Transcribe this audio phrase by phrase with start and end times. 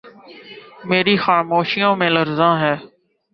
[0.85, 2.75] میری خاموشیوں میں لرزاں ہے